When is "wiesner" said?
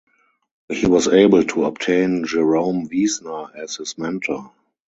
2.89-3.53